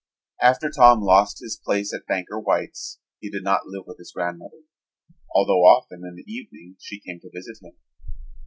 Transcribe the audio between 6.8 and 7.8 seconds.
came to visit him.